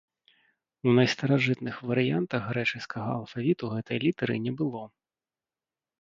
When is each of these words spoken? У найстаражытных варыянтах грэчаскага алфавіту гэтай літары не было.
У 0.87 0.93
найстаражытных 0.99 1.75
варыянтах 1.91 2.41
грэчаскага 2.53 3.09
алфавіту 3.19 3.65
гэтай 3.77 3.97
літары 4.09 4.35
не 4.47 4.53
было. 4.63 4.83